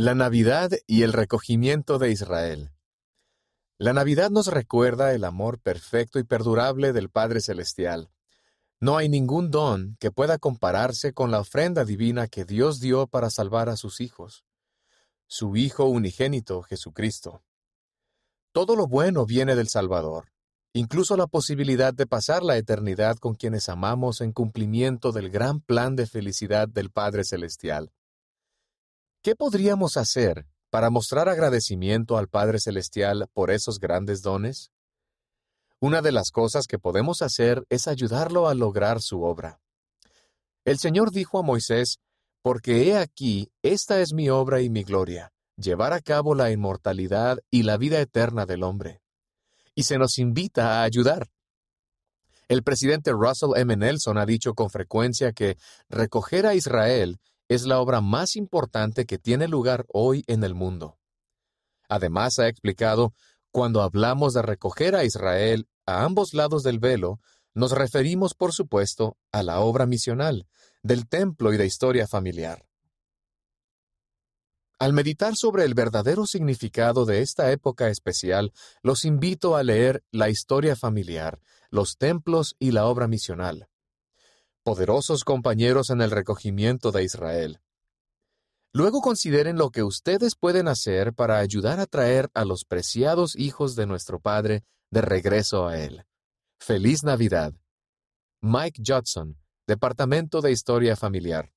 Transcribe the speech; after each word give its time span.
La 0.00 0.14
Navidad 0.14 0.70
y 0.86 1.02
el 1.02 1.12
recogimiento 1.12 1.98
de 1.98 2.12
Israel. 2.12 2.70
La 3.78 3.92
Navidad 3.92 4.30
nos 4.30 4.46
recuerda 4.46 5.12
el 5.12 5.24
amor 5.24 5.58
perfecto 5.58 6.20
y 6.20 6.22
perdurable 6.22 6.92
del 6.92 7.10
Padre 7.10 7.40
Celestial. 7.40 8.08
No 8.78 8.96
hay 8.96 9.08
ningún 9.08 9.50
don 9.50 9.96
que 9.98 10.12
pueda 10.12 10.38
compararse 10.38 11.12
con 11.12 11.32
la 11.32 11.40
ofrenda 11.40 11.84
divina 11.84 12.28
que 12.28 12.44
Dios 12.44 12.78
dio 12.78 13.08
para 13.08 13.28
salvar 13.28 13.68
a 13.68 13.76
sus 13.76 14.00
hijos, 14.00 14.44
su 15.26 15.56
Hijo 15.56 15.86
unigénito, 15.86 16.62
Jesucristo. 16.62 17.42
Todo 18.52 18.76
lo 18.76 18.86
bueno 18.86 19.26
viene 19.26 19.56
del 19.56 19.68
Salvador, 19.68 20.30
incluso 20.74 21.16
la 21.16 21.26
posibilidad 21.26 21.92
de 21.92 22.06
pasar 22.06 22.44
la 22.44 22.56
eternidad 22.56 23.16
con 23.16 23.34
quienes 23.34 23.68
amamos 23.68 24.20
en 24.20 24.30
cumplimiento 24.30 25.10
del 25.10 25.28
gran 25.28 25.60
plan 25.60 25.96
de 25.96 26.06
felicidad 26.06 26.68
del 26.68 26.92
Padre 26.92 27.24
Celestial. 27.24 27.90
¿Qué 29.20 29.34
podríamos 29.34 29.96
hacer 29.96 30.46
para 30.70 30.90
mostrar 30.90 31.28
agradecimiento 31.28 32.18
al 32.18 32.28
Padre 32.28 32.60
Celestial 32.60 33.28
por 33.32 33.50
esos 33.50 33.80
grandes 33.80 34.22
dones? 34.22 34.70
Una 35.80 36.02
de 36.02 36.12
las 36.12 36.30
cosas 36.30 36.66
que 36.68 36.78
podemos 36.78 37.20
hacer 37.20 37.66
es 37.68 37.88
ayudarlo 37.88 38.48
a 38.48 38.54
lograr 38.54 39.02
su 39.02 39.22
obra. 39.22 39.60
El 40.64 40.78
Señor 40.78 41.10
dijo 41.10 41.40
a 41.40 41.42
Moisés, 41.42 41.98
Porque 42.42 42.88
he 42.88 42.96
aquí, 42.96 43.50
esta 43.62 44.00
es 44.00 44.12
mi 44.12 44.30
obra 44.30 44.60
y 44.60 44.70
mi 44.70 44.84
gloria, 44.84 45.32
llevar 45.56 45.92
a 45.94 46.00
cabo 46.00 46.36
la 46.36 46.52
inmortalidad 46.52 47.38
y 47.50 47.64
la 47.64 47.76
vida 47.76 48.00
eterna 48.00 48.46
del 48.46 48.62
hombre. 48.62 49.02
Y 49.74 49.82
se 49.82 49.98
nos 49.98 50.18
invita 50.18 50.78
a 50.80 50.84
ayudar. 50.84 51.28
El 52.46 52.62
presidente 52.62 53.10
Russell 53.10 53.56
M. 53.56 53.76
Nelson 53.76 54.16
ha 54.16 54.26
dicho 54.26 54.54
con 54.54 54.70
frecuencia 54.70 55.32
que 55.32 55.58
recoger 55.88 56.46
a 56.46 56.54
Israel 56.54 57.18
es 57.48 57.64
la 57.64 57.80
obra 57.80 58.00
más 58.00 58.36
importante 58.36 59.06
que 59.06 59.18
tiene 59.18 59.48
lugar 59.48 59.86
hoy 59.88 60.22
en 60.26 60.44
el 60.44 60.54
mundo. 60.54 60.98
Además, 61.88 62.38
ha 62.38 62.48
explicado, 62.48 63.14
cuando 63.50 63.82
hablamos 63.82 64.34
de 64.34 64.42
recoger 64.42 64.94
a 64.94 65.04
Israel 65.04 65.66
a 65.86 66.04
ambos 66.04 66.34
lados 66.34 66.62
del 66.62 66.78
velo, 66.78 67.18
nos 67.54 67.72
referimos, 67.72 68.34
por 68.34 68.52
supuesto, 68.52 69.16
a 69.32 69.42
la 69.42 69.60
obra 69.60 69.86
misional, 69.86 70.46
del 70.82 71.08
templo 71.08 71.52
y 71.52 71.56
de 71.56 71.66
historia 71.66 72.06
familiar. 72.06 72.66
Al 74.78 74.92
meditar 74.92 75.34
sobre 75.34 75.64
el 75.64 75.74
verdadero 75.74 76.26
significado 76.26 77.04
de 77.04 77.22
esta 77.22 77.50
época 77.50 77.88
especial, 77.88 78.52
los 78.82 79.04
invito 79.04 79.56
a 79.56 79.62
leer 79.62 80.04
la 80.12 80.28
historia 80.28 80.76
familiar, 80.76 81.40
los 81.70 81.96
templos 81.96 82.54
y 82.60 82.70
la 82.70 82.84
obra 82.84 83.08
misional 83.08 83.68
poderosos 84.68 85.24
compañeros 85.24 85.88
en 85.88 86.02
el 86.02 86.10
recogimiento 86.10 86.92
de 86.92 87.02
Israel. 87.02 87.58
Luego 88.74 89.00
consideren 89.00 89.56
lo 89.56 89.70
que 89.70 89.82
ustedes 89.82 90.34
pueden 90.36 90.68
hacer 90.68 91.14
para 91.14 91.38
ayudar 91.38 91.80
a 91.80 91.86
traer 91.86 92.28
a 92.34 92.44
los 92.44 92.66
preciados 92.66 93.34
hijos 93.34 93.76
de 93.76 93.86
nuestro 93.86 94.20
Padre 94.20 94.64
de 94.90 95.00
regreso 95.00 95.66
a 95.66 95.78
Él. 95.78 96.04
Feliz 96.60 97.02
Navidad. 97.02 97.54
Mike 98.42 98.82
Judson, 98.84 99.38
Departamento 99.66 100.42
de 100.42 100.52
Historia 100.52 100.96
Familiar. 100.96 101.50